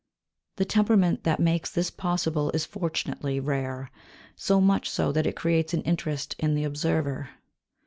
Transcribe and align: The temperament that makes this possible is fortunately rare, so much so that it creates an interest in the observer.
The 0.55 0.65
temperament 0.65 1.25
that 1.25 1.39
makes 1.39 1.69
this 1.69 1.91
possible 1.91 2.49
is 2.55 2.65
fortunately 2.65 3.39
rare, 3.39 3.91
so 4.35 4.59
much 4.59 4.89
so 4.89 5.11
that 5.11 5.27
it 5.27 5.35
creates 5.35 5.75
an 5.75 5.83
interest 5.83 6.35
in 6.39 6.55
the 6.55 6.63
observer. 6.63 7.29